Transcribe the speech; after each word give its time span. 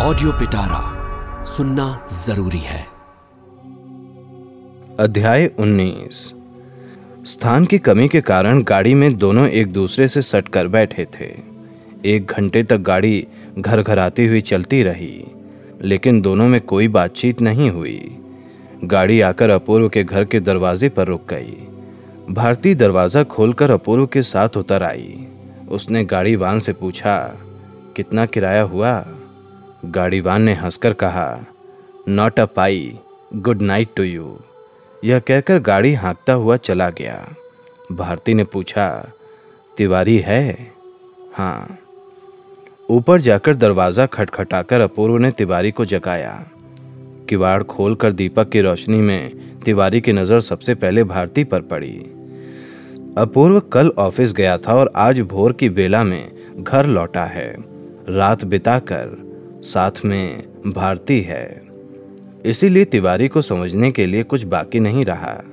Audio 0.00 0.32
पिटारा 0.32 1.44
सुनना 1.44 1.84
ज़रूरी 2.12 2.58
है। 2.58 2.80
अध्याय 5.00 5.46
19 5.60 6.20
स्थान 7.26 7.64
की 7.64 7.78
कमी 7.78 8.06
के 8.08 8.20
कारण 8.20 8.62
गाड़ी 8.62 8.94
में 8.94 9.16
दोनों 9.16 9.48
एक 9.48 9.72
दूसरे 9.72 10.08
से 10.08 10.22
सट 10.22 10.48
कर 10.48 10.68
बैठे 10.68 11.06
थे। 11.14 11.30
एक 12.04 12.26
घंटे 12.26 12.62
तक 12.62 12.78
गाड़ी 12.80 13.26
घर 13.58 13.82
घर 13.82 13.98
आती 13.98 14.26
हुई 14.26 14.40
चलती 14.40 14.82
रही, 14.82 15.24
लेकिन 15.82 16.20
दोनों 16.20 16.48
में 16.48 16.60
कोई 16.60 16.88
बातचीत 16.88 17.40
नहीं 17.40 17.70
हुई। 17.70 18.18
गाड़ी 18.84 19.20
आकर 19.20 19.50
अपूर्व 19.50 19.88
के 19.88 20.04
घर 20.04 20.24
के 20.24 20.40
दरवाजे 20.40 20.88
पर 20.88 21.06
रुक 21.06 21.28
गई। 21.28 21.56
भारती 22.30 22.74
दरवाज़ा 22.74 23.22
खोलकर 23.24 23.70
अपूर्व 23.70 24.06
के 24.06 24.22
साथ 24.22 24.56
उतर 24.56 24.82
आई। 24.82 25.26
उसने 25.68 26.04
गाड़ी 26.04 26.36
वान 26.36 26.60
से 26.60 26.72
पूछा, 26.72 27.18
कितना 27.96 28.26
किराया 28.26 28.62
हुआ? 28.62 28.98
गाड़ी 29.84 30.20
वान 30.20 30.42
ने 30.42 30.54
हंसकर 30.54 30.92
कहा, 30.92 31.44
not 32.08 32.40
a 32.40 32.44
pie, 32.44 32.98
good 33.34 33.62
night 33.62 33.88
to 33.96 34.02
you. 34.02 34.38
यह 35.04 35.18
कहकर 35.18 35.58
गाड़ी 35.58 35.94
हाँकता 35.94 36.32
हुआ 36.32 36.56
चला 36.56 36.90
गया। 36.90 37.28
भारती 37.92 38.34
ने 38.34 38.44
पूछा, 38.44 39.12
तिवारी 39.76 40.18
है? 40.18 40.72
हाँ। 41.34 41.78
ऊपर 42.90 43.20
जाकर 43.20 43.54
दरवाज़ा 43.54 44.06
खटखटाकर 44.06 44.80
अपूर्व 44.80 45.16
ने 45.16 45.30
तिवारी 45.30 45.70
को 45.70 45.84
जगाया। 45.84 46.46
किवाड़ 47.28 47.62
खोलकर 47.62 48.12
दीपक 48.12 48.48
की 48.48 48.60
रोशनी 48.60 48.96
में 48.96 49.60
तिवारी 49.60 50.00
की 50.00 50.12
नज़र 50.12 50.40
सबसे 50.40 50.74
पहले 50.74 51.04
भारती 51.04 51.44
पर 51.44 51.60
पड़ी। 51.60 51.96
अपूर्व 53.18 53.60
कल 53.60 53.92
ऑफ़िस 53.98 54.32
गया 54.32 54.58
था 54.58 54.74
और 54.74 54.92
आज 54.96 55.20
भोर 55.20 55.52
की 55.52 55.68
बेला 55.68 56.04
में 56.04 56.30
घर 56.60 56.86
लौटा 56.86 57.24
है। 57.24 57.54
रात 58.08 58.44
बिताकर 58.44 59.27
साथ 59.62 59.90
में 60.04 60.42
भारती 60.66 61.20
है। 61.20 61.62
इसीलिए 62.44 62.84
तिवारी 62.84 63.28
को 63.28 63.42
समझने 63.42 63.90
के 63.90 64.06
लिए 64.06 64.22
कुछ 64.22 64.44
बाकी 64.44 64.80
नहीं 64.80 65.04
रहा। 65.04 65.44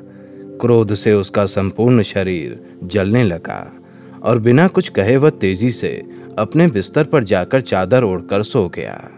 क्रोध 0.62 0.94
से 0.94 1.14
उसका 1.14 1.46
संपूर्ण 1.46 2.02
शरीर 2.02 2.64
जलने 2.84 3.24
लगा 3.24 3.80
और 4.24 4.40
बिना 4.40 4.68
कुछ 4.68 4.90
कहे 4.90 5.18
वह 5.18 5.30
तेज़ी 5.30 5.72
से 5.72 6.04
अपने 6.38 6.68
बिस्तर 6.68 7.04
पर 7.04 7.24
जाकर 7.24 7.62
चादर 7.62 8.04
ओढ़कर 8.04 8.44
सो 8.44 8.70
गया। 8.70 9.12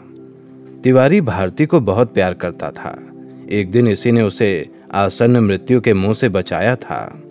तिवारी 0.84 1.22
भारती 1.22 1.66
को 1.66 1.80
बहुत 1.80 2.14
प्यार 2.14 2.34
करता 2.34 2.72
था। 2.72 3.12
एक 3.50 3.72
दिन 3.72 3.88
इसी 3.88 4.12
ने 4.12 4.22
उसे 4.22 4.70
आसन्न 4.92 5.38
मृत्यु 5.38 5.82
के 5.82 5.94
मुँह 5.94 6.14
से 6.14 6.30
बचाया 6.30 6.76
था। 6.76 7.24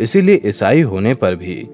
इसीलिए 0.00 0.42
ईसाई 0.46 0.80
होने 0.80 1.14
पर 1.14 1.34
भी 1.34 1.68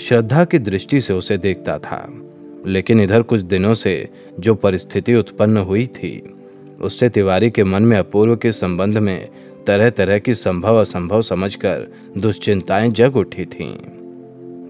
श्रद्धा 0.00 0.44
की 0.44 0.58
दृष्टि 0.58 1.00
से 1.00 1.12
उसे 1.12 1.38
देखता 1.38 1.78
था। 1.78 2.22
लेकिन 2.66 3.00
इधर 3.00 3.22
कुछ 3.22 3.40
दिनों 3.40 3.74
से 3.74 4.08
जो 4.40 4.54
परिस्थिति 4.54 5.14
उत्पन्न 5.14 5.56
हुई 5.56 5.86
थी, 5.86 6.34
उससे 6.82 7.08
तिवारी 7.08 7.50
के 7.50 7.64
मन 7.64 7.82
में 7.82 7.96
अपूर्व 7.98 8.36
के 8.36 8.52
संबंध 8.52 8.98
में 8.98 9.28
तरह 9.66 9.90
तरह 9.90 10.18
की 10.18 10.34
संभव 10.34 10.76
असंभव 10.76 11.22
समझकर 11.22 11.86
दुश्चिंताएँ 12.18 12.90
जग 12.90 13.16
उठी 13.16 13.44
थीं। 13.44 13.74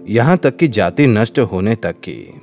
यहाँ 0.07 0.37
तक 0.37 0.57
कि 0.57 0.67
जाति 0.67 1.07
नष्ट 1.07 1.39
होने 1.39 1.75
तक 1.75 1.95
की। 2.07 2.33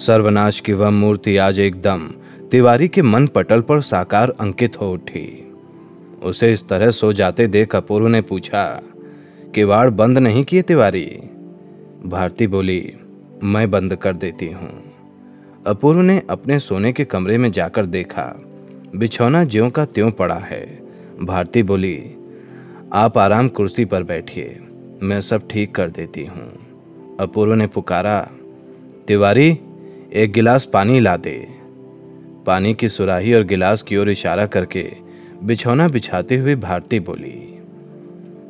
सर्वनाश 0.00 0.60
की 0.60 0.72
वह 0.72 0.90
मूर्ति 0.90 1.36
आज 1.36 1.58
एकदम 1.60 2.08
तिवारी 2.50 2.88
के 2.88 3.02
मन 3.02 3.26
पटल 3.26 3.60
पर 3.60 3.80
साकार 3.80 4.30
अंकित 4.30 4.80
हो 4.80 4.92
उठी। 4.92 5.52
उसे 6.22 6.52
इस 6.52 6.68
तरह 6.68 6.90
सो 6.90 7.12
जाते 7.12 7.46
देख 7.46 7.76
अपूर्व 7.76 8.08
ने 8.08 8.20
पूछा, 8.20 8.82
किवाड़ 9.54 9.90
बंद 9.90 10.18
नहीं 10.18 10.44
किए 10.44 10.62
तिवारी? 10.62 11.06
भारती 12.06 12.46
बोली 12.46 12.92
मैं 13.42 13.70
बंद 13.70 13.94
कर 13.96 14.16
देती 14.16 14.46
हूँ। 14.46 14.70
अपूर्व 15.66 16.00
ने 16.00 16.20
अपने 16.30 16.58
सोने 16.58 16.92
के 16.92 17.04
कमरे 17.04 17.38
में 17.38 17.50
जाकर 17.52 17.86
देखा। 17.86 18.24
बिछौना 18.96 19.44
ज्यों 19.44 19.70
का 19.70 19.84
त्यों 19.84 20.10
पड़ा 20.10 20.38
है। 20.40 20.64
भारती 21.22 21.62
बोली, 21.62 21.96
आप 22.92 23.18
आराम 23.18 23.48
कुर्सी 23.48 23.84
पर 23.84 24.02
बैठिए, 24.02 24.58
मैं 25.02 25.20
सब 25.20 25.48
ठीक 25.48 25.74
कर 25.74 25.90
देती 25.90 26.24
हूँ। 26.24 27.16
अपूर्व 27.20 27.54
ने 27.54 27.66
पुकारा, 27.66 28.20
तिवारी, 29.08 29.48
एक 30.12 30.32
गिलास 30.32 30.64
पानी 30.64 31.00
ला 31.00 31.16
दे। 31.16 31.36
पानी 32.46 32.74
की 32.74 32.88
सुराही 32.88 33.34
और 33.34 33.44
गिलास 33.44 33.82
की 33.82 33.96
ओर 33.96 34.10
इशारा 34.10 34.46
करके 34.46 34.90
बिछौना 35.42 35.88
बिछाते 35.88 36.36
हुए 36.36 36.54
भारती 36.56 37.00
बोली, 37.00 37.40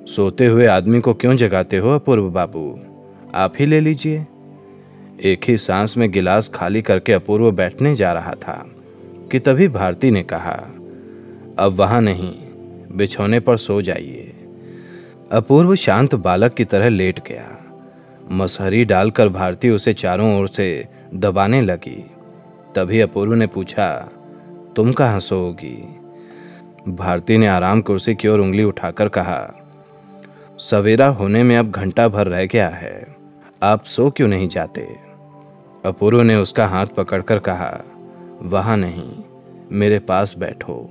सोते 0.06 0.47
हुए 0.47 0.67
आदमी 0.67 1.00
को 1.00 1.15
क्यों 1.15 1.37
जगाते 1.37 1.77
हो 1.77 1.91
अपूर्व 1.91 2.31
बाबू? 2.31 2.69
आप 3.34 3.53
ही 3.61 3.67
ले 3.67 3.81
लीजिए। 3.81 4.27
एक 5.23 5.45
ही 5.49 5.57
सांस 5.57 5.97
में 5.97 6.11
गिलास 6.11 6.49
खाली 6.49 6.83
करके 6.83 7.13
अपूर्व 7.13 7.51
बैठने 7.51 7.95
जा 7.95 8.13
रहा 8.13 8.33
था, 8.33 8.65
कि 9.33 9.39
तभी 9.39 9.69
भारती 9.69 10.11
ने 10.11 10.23
कहा, 10.23 10.55
अब 11.59 11.75
वहाँ 11.77 12.01
नहीं, 12.01 12.35
बिछौने 12.93 13.41
पर 13.41 13.57
सो 13.57 13.83
जाइए। 13.83 14.33
अपूर्व 15.33 15.75
शांत 15.75 16.15
बालक 16.15 16.55
की 16.55 16.65
तरह 16.65 16.89
लेट 16.89 17.21
गया। 17.29 17.51
मसहरी 18.33 18.85
डालकर 18.85 19.29
भारती 19.29 19.71
उसे 19.71 19.93
चारों 19.95 20.41
ओर 20.41 20.49
से 20.49 20.89
दबाने 21.15 21.63
लगी। 21.63 22.05
तभी 22.77 23.01
अपूर्व 23.01 23.35
ने 23.35 23.47
पूछा, 23.47 24.11
तुम 24.77 24.93
कहाँ 24.93 25.21
सोओगी? 25.21 25.77
भारती 26.89 27.39
ने 27.39 27.47
आराम 27.47 27.81
कुर्सी 27.81 28.15
की 28.15 28.29
ओर 28.29 28.41
उंगली 28.41 28.65
उठाकर 28.65 29.09
कहा, 29.09 29.61
सवेरा 30.59 31.07
होने 31.07 31.43
में 31.43 31.57
अब 31.57 31.71
घंटा 31.71 32.09
भर 32.09 32.27
रह 32.27 32.45
गया 32.47 32.69
है। 32.69 33.24
आप 33.65 33.85
सो 33.85 34.11
क्यों 34.11 34.29
नहीं 34.29 34.49
जाते? 34.49 34.97
अपूर्व 35.85 36.23
ने 36.23 36.37
उसका 36.37 36.67
हाथ 36.67 36.87
पकड़कर 36.87 37.39
कहा, 37.39 37.81
वहाँ 38.43 38.77
नहीं, 38.77 39.13
मेरे 39.73 39.99
पास 39.99 40.35
बैठो। 40.39 40.91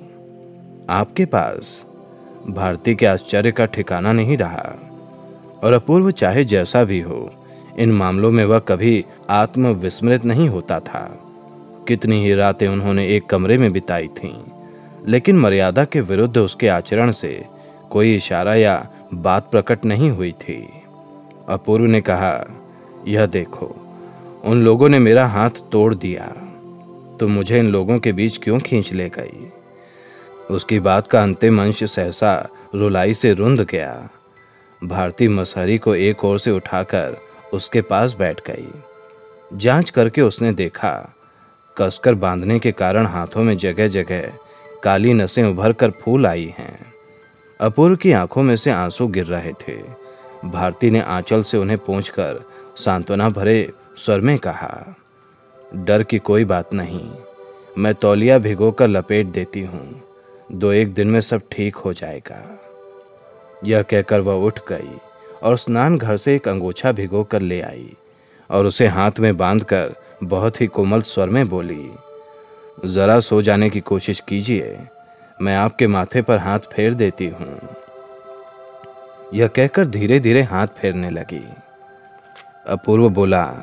आपके 0.89 1.25
पास? 1.25 1.85
भारती 2.49 2.95
के 2.95 3.05
आश्चर्य 3.05 3.51
का 3.51 3.65
ठिकाना 3.65 4.13
नहीं 4.13 4.37
रहा। 4.37 4.91
और 5.63 5.73
अपूर्व 5.73 6.11
चाहे 6.11 6.45
जैसा 6.45 6.83
भी 6.83 6.99
हो, 6.99 7.29
इन 7.79 7.91
मामलों 7.91 8.31
में 8.31 8.45
वह 8.45 8.59
कभी 8.59 9.05
आत्मविस्मृत 9.29 10.25
नहीं 10.25 10.49
होता 10.49 10.79
था। 10.79 11.19
कितनी 11.87 12.23
ही 12.23 12.33
रातें 12.33 12.67
उन्होंने 12.67 13.07
एक 13.07 13.25
कमरे 13.25 13.57
में 13.57 13.71
बिताई 13.71 14.07
थीं, 14.07 14.43
लेकिन 15.07 15.39
मर्यादा 15.39 15.85
के 15.85 16.01
विरुद्ध 16.01 16.37
उसके 16.37 16.67
आचरण 16.67 17.11
से 17.11 17.45
कोई 17.91 18.15
इशारा 18.15 18.55
या 18.55 18.89
बात 19.13 19.51
प्रकट 19.51 19.85
नहीं 19.85 20.09
हुई 20.09 20.31
थी। 20.31 20.67
अपूर्व 21.49 21.85
ने 21.85 22.01
कहा 22.01 22.59
यह 23.07 23.25
देखो, 23.25 23.75
उन 24.45 24.63
लोगों 24.63 24.89
ने 24.89 24.99
मेरा 24.99 25.27
हाथ 25.27 25.49
तोड़ 25.49 25.95
दिया। 25.95 26.27
तो 27.19 27.27
मुझे 27.27 27.59
इन 27.59 27.69
लोगों 27.69 27.99
के 27.99 28.11
बीच 28.11 28.37
क्यों 28.37 28.59
खींच 28.59 28.93
ले 28.93 29.09
गई? 29.09 29.51
उसकी 30.51 30.79
बात 30.79 31.07
का 31.07 31.23
अंतिम 31.23 31.61
अंश 31.61 31.83
सहसा 31.83 32.49
रुलाई 32.75 33.13
से 33.13 33.33
रुंध 33.33 33.61
गया। 33.61 34.09
भारती 34.83 35.27
मसहरी 35.27 35.77
को 35.77 35.95
एक 35.95 36.25
ओर 36.25 36.39
से 36.39 36.51
उठाकर 36.51 37.17
उसके 37.53 37.81
पास 37.81 38.15
बैठ 38.19 38.41
गई। 38.47 38.67
जाँच 39.53 39.89
करके 39.89 40.21
उसने 40.21 40.51
देखा, 40.51 41.15
कसकर 41.77 42.15
बांधने 42.15 42.59
के 42.59 42.71
कारण 42.71 43.05
हाथों 43.05 43.43
में 43.43 43.57
जगह 43.57 43.87
जगह 43.87 44.33
काली 44.83 45.13
नसें 45.13 45.43
उभर 45.43 45.73
कर 45.73 45.91
फूल 45.91 46.27
आई 46.27 46.53
हैं। 46.57 46.93
अपूर्व 47.59 47.95
की 47.95 48.11
आँखों 48.11 48.43
में 48.43 48.57
से 48.57 48.71
आँसू 48.71 49.07
गिर 49.07 49.25
रहे 49.25 49.51
थे। 49.51 50.03
भारती 50.45 50.91
ने 50.91 51.01
आंचल 51.01 51.43
से 51.43 51.57
उन्हें 51.57 51.79
पहुंचकर 51.79 52.52
सांत्वना 52.75 53.29
भरे 53.29 53.69
स्वर 53.97 54.21
में 54.21 54.37
कहा, 54.37 54.95
डर 55.77 56.03
की 56.03 56.17
कोई 56.19 56.45
बात 56.45 56.73
नहीं, 56.73 57.09
मैं 57.77 57.93
तौलिया 57.95 58.37
भिगोकर 58.37 58.87
लपेट 58.87 59.27
देती 59.27 59.61
हूँ, 59.61 60.01
दो 60.51 60.71
एक 60.71 60.93
दिन 60.93 61.09
में 61.09 61.19
सब 61.21 61.41
ठीक 61.51 61.75
हो 61.75 61.93
जाएगा। 61.93 62.41
यह 63.63 63.81
कहकर 63.81 64.21
वह 64.21 64.45
उठ 64.45 64.59
गई 64.69 64.97
और 65.43 65.57
स्नान 65.57 65.97
घर 65.97 66.17
से 66.17 66.35
एक 66.35 66.47
अंगोछा 66.47 66.91
भिगो 66.91 67.23
कर 67.23 67.41
ले 67.41 67.61
आई 67.61 67.91
और 68.49 68.65
उसे 68.65 68.87
हाथ 68.87 69.19
में 69.19 69.35
बांधकर 69.37 69.93
बहुत 70.23 70.61
ही 70.61 70.67
कोमल 70.67 71.01
स्वर 71.01 71.29
में 71.29 71.47
बोली, 71.49 71.89
जरा 72.85 73.19
सो 73.19 73.41
जाने 73.41 73.69
की 73.69 73.79
कोशिश 73.81 74.19
कीजिए, 74.19 74.77
मैं 75.41 75.55
आपके 75.55 75.87
माथे 75.87 76.21
पर 76.21 76.37
हाथ 76.37 76.59
फेर 76.73 76.93
देती 76.93 77.27
हूँ। 77.29 77.59
यह 79.33 79.47
कहकर 79.47 79.85
धीरे 79.87 80.19
धीरे 80.19 80.41
हाथ 80.43 80.67
फेरने 80.77 81.09
लगी। 81.09 81.43
अपूर्व 82.67 83.09
बोला, 83.09 83.53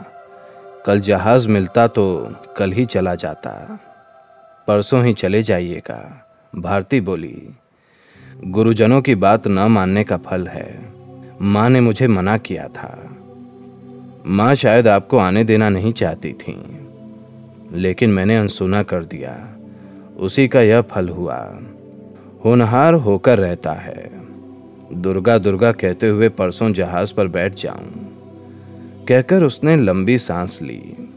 कल 0.87 1.01
जहाज़ 1.01 1.49
मिलता 1.49 1.87
तो 1.87 2.35
कल 2.57 2.73
ही 2.73 2.85
चला 2.85 3.15
जाता। 3.15 3.81
परसों 4.69 5.05
ही 5.05 5.13
चले 5.13 5.43
जाइएगा, 5.43 6.27
भारती 6.57 7.01
बोली। 7.01 7.49
गुरुजनों 8.45 9.03
की 9.03 9.15
बात 9.15 9.49
न 9.49 9.59
मानने 9.59 10.05
का 10.05 10.17
फल 10.17 10.47
है। 10.47 10.93
माँ 11.43 11.71
ने 11.71 11.81
मुझे 11.81 12.07
मना 12.07 12.39
किया 12.39 12.69
था। 12.69 13.17
माँ 14.27 14.55
शायद 14.55 14.89
आपको 14.89 15.19
आने 15.19 15.45
देना 15.45 15.69
नहीं 15.69 15.93
चाहती 15.93 16.33
थी। 16.33 16.87
लेकिन 17.73 18.11
मैंने 18.11 18.37
अनसुना 18.37 18.83
कर 18.83 19.05
दिया। 19.05 19.57
उसी 20.19 20.49
का 20.49 20.61
यह 20.61 20.81
फल 20.81 21.09
हुआ। 21.09 21.59
होनहार 22.45 22.95
होकर 22.95 23.39
रहता 23.39 23.73
है। 23.73 24.11
दुर्गा 24.93 25.39
दुर्गा 25.39 25.73
कहते 25.73 26.09
हुए 26.09 26.29
परसों 26.29 26.73
जहाज़ 26.73 27.15
पर 27.15 27.27
बैठ 27.27 27.55
जाऊँ। 27.55 28.10
कहकर 29.11 29.43
उसने 29.43 29.77
लंबी 29.77 30.19
सांस 30.19 30.59
ली। 30.63 31.09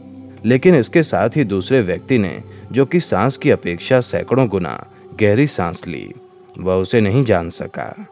लेकिन 0.44 0.74
इसके 0.74 1.02
साथ 1.02 1.30
ही 1.36 1.44
दूसरे 1.44 1.82
व्यक्ति 1.82 2.18
ने, 2.18 2.42
जो 2.72 2.86
कि 2.86 3.00
सांस 3.00 3.36
की 3.36 3.50
अपेक्षा 3.50 4.00
सैकड़ों 4.00 4.48
गुना 4.48 4.86
गहरी 5.20 5.46
सांस 5.46 5.86
ली, 5.86 6.12
वह 6.58 6.74
उसे 6.74 7.00
नहीं 7.00 7.24
जान 7.24 7.50
सका। 7.50 8.06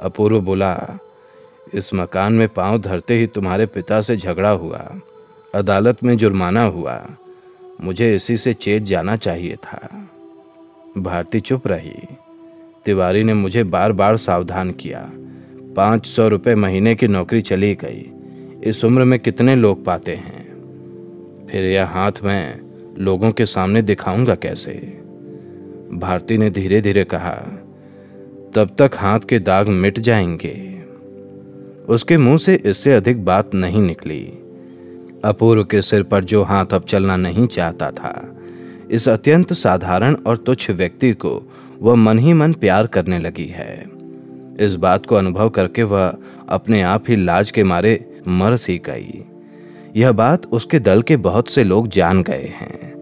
अपूर्व 0.00 0.40
बोला, 0.40 0.98
इस 1.74 1.94
मकान 1.94 2.32
में 2.32 2.48
पाँव 2.48 2.78
धरते 2.78 3.14
ही 3.14 3.26
तुम्हारे 3.26 3.66
पिता 3.66 4.00
से 4.00 4.16
झगड़ा 4.16 4.50
हुआ, 4.50 5.00
अदालत 5.54 6.04
में 6.04 6.16
जुर्माना 6.16 6.64
हुआ, 6.64 7.06
मुझे 7.84 8.14
इसी 8.14 8.36
से 8.36 8.54
चेत 8.54 8.82
जाना 8.82 9.16
चाहिए 9.16 9.56
था 9.56 10.08
भारती 10.98 11.40
चुप 11.40 11.68
रही। 11.68 12.16
तिवारी 12.84 13.24
ने 13.24 13.34
मुझे 13.34 13.64
बार 13.64 13.92
बार 13.92 14.16
सावधान 14.16 14.70
किया। 14.70 15.10
पाँच 15.76 16.06
सौ 16.06 16.28
रुपये 16.28 16.54
महीने 16.54 16.94
की 16.94 17.08
नौकरी 17.08 17.42
चली 17.42 17.74
गई। 17.74 18.10
इस 18.64 18.84
उम्र 18.84 19.04
में 19.04 19.18
कितने 19.18 19.56
लोग 19.56 19.84
पाते 19.84 20.14
हैं? 20.14 20.44
फिर 21.50 21.64
यह 21.64 21.86
हाथ 21.86 22.12
में 22.24 22.60
लोगों 22.98 23.32
के 23.32 23.46
सामने 23.46 23.82
दिखाऊँगा 23.82 24.34
कैसे? 24.34 24.72
भारती 25.92 26.38
ने 26.38 26.50
धीरे 26.50 26.80
धीरे 26.80 27.04
कहा, 27.04 27.34
तब 28.54 28.76
तक 28.78 28.90
हाथ 28.94 29.20
के 29.20 29.38
दाग 29.38 29.68
मिट 29.68 29.98
जाएँगे। 29.98 30.82
उसके 31.88 32.18
मुँह 32.18 32.38
से 32.38 32.54
इससे 32.54 32.92
अधिक 32.92 33.24
बात 33.24 33.54
नहीं 33.54 33.82
निकली। 33.82 34.38
अपूर्व 35.24 35.64
के 35.64 35.82
सिर 35.82 36.02
पर 36.02 36.24
जो 36.24 36.42
हाथ 36.42 36.66
अब 36.72 36.82
चलना 36.82 37.16
नहीं 37.16 37.46
चाहता 37.46 37.90
था, 37.90 38.38
इस 38.90 39.08
अत्यंत 39.08 39.52
साधारण 39.52 40.14
और 40.14 40.36
तुच्छ 40.36 40.70
व्यक्ति 40.70 41.12
को 41.12 41.52
वह 41.80 41.94
मन 41.94 42.18
ही 42.18 42.32
मन 42.32 42.52
प्यार 42.52 42.86
करने 42.86 43.18
लगी 43.18 43.46
है। 43.46 43.84
इस 44.60 44.74
बात 44.74 45.06
को 45.06 45.14
अनुभव 45.14 45.48
करके 45.48 45.82
वह 45.82 46.16
अपने 46.48 46.82
आप 46.82 47.04
ही 47.08 47.16
लाज 47.16 47.50
के 47.50 47.64
मारे 47.64 48.13
मर 48.28 48.56
सी 48.56 48.78
गई 48.78 49.24
यह 49.96 50.12
बात 50.12 50.46
उसके 50.46 50.78
दल 50.78 51.02
के 51.02 51.16
बहुत 51.16 51.48
से 51.48 51.64
लोग 51.64 51.88
जान 51.88 52.22
गए 52.22 52.52
हैं। 52.54 52.94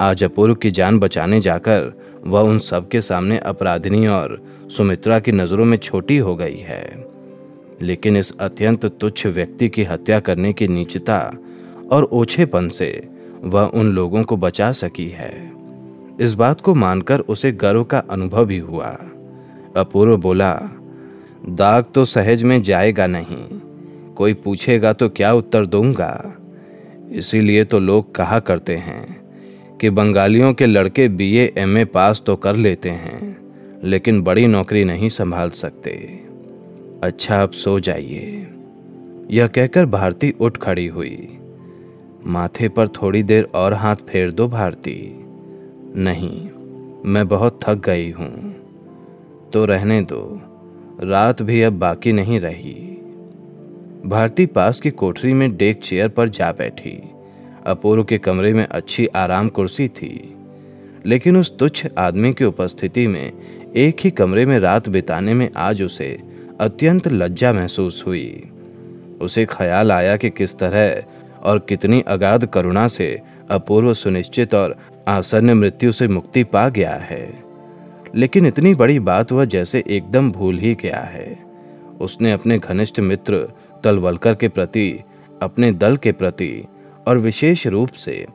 आज 0.00 0.24
अपूर्व 0.24 0.54
की 0.54 0.70
जान 0.70 0.98
बचाने 0.98 1.40
जाकर 1.40 2.00
वह 2.26 2.40
उन 2.40 2.58
सबके 2.58 3.00
सामने 3.00 3.38
अपराधिनी 3.38 4.06
और 4.06 4.44
सुमित्रा 4.76 5.18
की 5.18 5.32
नज़रों 5.32 5.64
में 5.64 5.76
छोटी 5.76 6.16
हो 6.16 6.36
गई 6.36 6.56
है। 6.56 7.06
लेकिन 7.82 8.16
इस 8.16 8.38
अत्यंत 8.40 8.86
तुच्छ 8.86 9.26
व्यक्ति 9.26 9.68
की 9.68 9.84
हत्या 9.84 10.20
करने 10.20 10.52
की 10.52 10.68
नीचता 10.68 11.32
और 11.92 12.04
ओछेपन 12.04 12.68
से 12.68 13.08
वह 13.42 13.62
उन 13.62 13.86
लोगों 13.86 14.22
को 14.22 14.36
बचा 14.36 14.72
सकी 14.72 15.08
है। 15.08 15.52
इस 16.20 16.34
बात 16.34 16.60
को 16.60 16.74
मानकर 16.74 17.20
उसे 17.20 17.52
गर्व 17.52 17.84
का 17.84 17.98
अनुभव 17.98 18.44
भी 18.44 18.58
हुआ। 18.58 18.98
अपूर्व 19.76 20.16
बोला, 20.16 20.60
दाग 21.48 21.84
तो 21.94 22.04
सहज 22.04 22.42
में 22.42 22.62
जाएगा 22.62 23.06
नहीं। 23.06 23.60
कोई 24.16 24.34
पूछेगा 24.34 24.92
तो 24.92 25.08
क्या 25.08 25.32
उत्तर 25.32 25.66
दूँगा? 25.66 26.36
इसीलिए 27.12 27.64
तो 27.64 27.78
लोग 27.78 28.14
कहा 28.14 28.38
करते 28.38 28.76
हैं 28.76 29.24
कि 29.80 29.90
बंगालियों 29.90 30.52
के 30.54 30.66
लड़के 30.66 31.08
बीए, 31.08 31.54
एमए 31.58 31.84
पास 31.84 32.22
तो 32.26 32.36
कर 32.36 32.56
लेते 32.56 32.90
हैं, 32.90 33.36
लेकिन 33.84 34.22
बड़ी 34.22 34.46
नौकरी 34.46 34.84
नहीं 34.84 35.08
संभाल 35.08 35.50
सकते। 35.50 36.20
अच्छा 37.02 37.42
अब 37.42 37.50
सो 37.50 37.80
जाइए। 37.80 38.46
यह 39.30 39.46
कहकर 39.46 39.86
भारती 39.86 40.34
उठ 40.40 40.56
खड़ी 40.56 40.86
हुई। 40.86 41.38
माथे 42.26 42.68
पर 42.68 42.88
थोड़ी 42.88 43.22
देर 43.22 43.48
और 43.54 43.74
हाथ 43.74 43.96
फेर 43.96 44.30
दो 44.30 44.48
भारती। 44.48 45.24
नहीं, 45.96 46.48
मैं 47.12 47.28
बहुत 47.28 47.60
थक 47.64 47.74
गई 47.74 48.10
हूँ। 48.10 48.54
तो 49.52 49.64
रहने 49.64 50.00
दो। 50.00 50.40
रात 51.00 51.42
भी 51.42 51.62
अब 51.62 51.72
बाकी 51.72 52.12
नहीं 52.12 52.40
रही। 52.40 52.93
भारती 54.06 54.46
पास 54.46 54.80
की 54.80 54.90
कोठरी 54.90 55.32
में 55.32 55.56
डेक 55.56 55.80
चेयर 55.80 56.08
पर 56.08 56.28
जा 56.28 56.52
बैठी। 56.52 57.02
अपूर्व 57.66 58.04
के 58.04 58.18
कमरे 58.18 58.52
में 58.52 58.66
अच्छी 58.66 59.06
आराम 59.06 59.48
कुर्सी 59.48 59.88
थी। 59.88 60.36
लेकिन 61.06 61.36
उस 61.36 61.58
तुच्छ 61.58 61.86
आदमी 61.98 62.32
की 62.32 62.44
उपस्थिति 62.44 63.06
में 63.06 63.32
एक 63.76 63.96
ही 64.00 64.10
कमरे 64.10 64.46
में 64.46 64.58
रात 64.58 64.88
बिताने 64.88 65.34
में 65.34 65.50
आज 65.56 65.82
उसे 65.82 66.18
अत्यंत 66.60 67.08
लज्जा 67.08 67.52
महसूस 67.52 68.04
हुई। 68.06 68.50
उसे 69.20 69.44
ख्याल 69.44 69.92
आया 69.92 70.16
कि 70.16 70.30
किस 70.30 70.58
तरह 70.58 71.04
और 71.42 71.58
कितनी 71.58 72.00
अगाध 72.00 72.46
करुणा 72.46 72.88
से 72.88 73.20
अपूर्व 73.50 73.94
सुनिश्चित 73.94 74.54
और 74.54 74.76
आसन्न 75.08 75.50
मृत्यु 75.50 75.92
से 75.92 76.08
मुक्ति 76.08 76.44
पा 76.44 76.68
गया 76.68 76.94
है। 76.94 77.34
लेकिन 78.16 78.46
इतनी 78.46 78.74
बड़ी 78.74 78.98
बात 78.98 79.32
वह 79.32 79.44
जैसे 79.44 79.84
एकदम 79.88 80.32
भूल 80.32 80.58
ही 80.58 80.74
गया 80.74 81.00
है। 81.00 81.38
उसने 82.00 82.32
अपने 82.32 82.58
घनिष्ठ 82.58 83.00
मित्र 83.00 83.48
तलवलकर 83.84 84.34
के 84.34 84.48
प्रति, 84.48 84.90
अपने 85.42 85.70
दल 85.72 85.96
के 85.96 86.12
प्रति 86.12 86.64
और 87.08 87.18
विशेष 87.18 87.66
रूप 87.66 87.88
से 87.88 88.26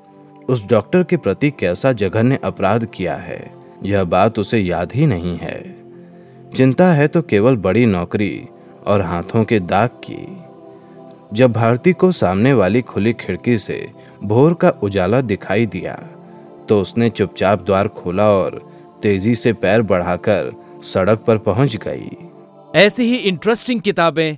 उस 0.50 0.66
डॉक्टर 0.68 1.04
के 1.04 1.18
प्रति 1.18 1.50
कैसा 1.52 1.92
जघन्य 1.94 2.40
अपराध 2.44 2.86
किया 2.86 3.16
है, 3.16 3.42
यह 3.84 4.04
बात 4.04 4.40
उसे 4.40 4.60
याद 4.60 4.92
ही 4.94 5.06
नहीं 5.06 5.38
है। 5.38 5.62
चिंता 6.56 6.92
है 6.94 7.08
तो 7.08 7.22
केवल 7.22 7.58
बड़ी 7.58 7.86
नौकरी 7.86 8.48
और 8.88 9.02
हाथों 9.02 9.44
के 9.44 9.60
दाग 9.60 9.90
की। 10.06 10.26
जब 11.34 11.52
भारती 11.52 11.94
को 11.94 12.12
सामने 12.12 12.54
वाली 12.54 12.82
खुली 12.82 13.14
खिड़की 13.14 13.58
से 13.58 13.86
भोर 14.24 14.54
का 14.54 14.70
उजाला 14.84 15.22
दिखाई 15.22 15.66
दिया 15.66 15.94
तो 16.70 16.80
उसने 16.82 17.10
चुपचाप 17.10 17.66
द्वार 17.66 17.88
खोला 17.88 18.30
और 18.30 18.60
तेज़ी 19.04 19.36
से 19.36 19.54
पैर 19.54 19.82
बढ़ाकर 19.82 20.52
सड़क 20.84 21.20
पर 21.20 21.38
पहुँच 21.38 21.76
गई। 21.78 22.10
ऐसी 22.76 23.04
ही 23.04 23.16
इंटरेस्टिंग 23.18 23.82
किताबें 23.82 24.38